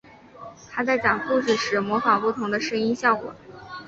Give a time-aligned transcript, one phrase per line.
[0.71, 3.35] 他在讲故事时模仿不同的声音效果。